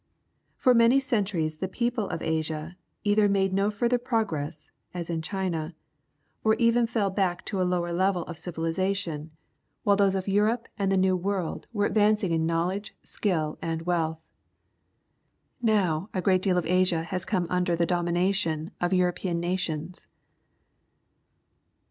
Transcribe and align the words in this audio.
For 0.57 0.73
many 0.73 0.99
centuries 0.99 1.57
the 1.57 1.67
peoples 1.67 2.11
of 2.11 2.23
Asia 2.23 2.75
either 3.03 3.29
made 3.29 3.53
no 3.53 3.69
further 3.69 3.99
progress, 3.99 4.71
as 4.95 5.11
in 5.11 5.21
China, 5.21 5.75
or 6.43 6.55
even 6.55 6.87
fell 6.87 7.11
back 7.11 7.45
to 7.45 7.61
a 7.61 7.69
lower 7.69 7.93
level 7.93 8.23
of 8.23 8.37
civiliza 8.37 8.95
tion, 8.95 9.29
while 9.83 9.95
those 9.95 10.15
of 10.15 10.27
Europe 10.27 10.67
and 10.75 10.91
of 10.91 10.97
the 10.97 11.01
New 11.01 11.15
World 11.15 11.67
were 11.71 11.85
advancing 11.85 12.31
in 12.31 12.47
knowledge, 12.47 12.95
skill, 13.03 13.59
and 13.61 13.83
wealth. 13.83 14.17
Now 15.61 16.09
a 16.15 16.21
great 16.23 16.41
deal 16.41 16.57
of 16.57 16.65
Asia 16.65 17.03
has 17.03 17.23
come 17.23 17.45
under 17.51 17.75
the 17.75 17.85
domination 17.85 18.71
of 18.81 18.93
European 18.93 19.39
nations. 19.39 20.07